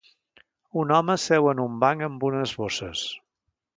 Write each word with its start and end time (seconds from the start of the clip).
Un 0.83 0.93
home 0.99 1.17
seu 1.25 1.49
en 1.51 1.61
un 1.65 1.75
banc 1.85 2.07
amb 2.07 2.25
unes 2.31 2.55
bosses. 2.63 3.05